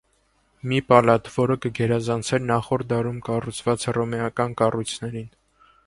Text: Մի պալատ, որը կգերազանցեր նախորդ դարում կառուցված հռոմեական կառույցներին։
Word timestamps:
Մի 0.69 0.79
պալատ, 0.93 1.29
որը 1.35 1.57
կգերազանցեր 1.65 2.43
նախորդ 2.53 2.89
դարում 2.95 3.23
կառուցված 3.29 3.87
հռոմեական 3.91 4.61
կառույցներին։ 4.65 5.31